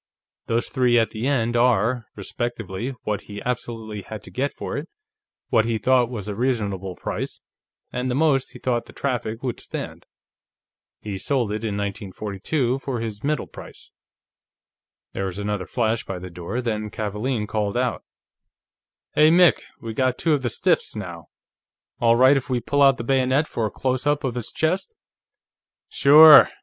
[0.47, 4.89] Those three at the end are, respectively, what he absolutely had to get for it,
[5.49, 7.39] what he thought was a reasonable price,
[7.93, 10.07] and the most he thought the traffic would stand.
[11.01, 13.91] He sold it in 1942 for his middle price."
[15.13, 18.03] There was another flash by the door, then Kavaalen called out:
[19.13, 21.27] "Hey, Mick; we got two of the stiffs, now.
[21.99, 24.95] All right if we pull out the bayonet for a close up of his chest?"
[25.89, 26.49] "Sure.